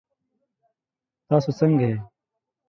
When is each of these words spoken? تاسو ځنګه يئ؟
تاسو 1.27 1.49
ځنګه 1.57 1.85
يئ؟ 1.91 1.97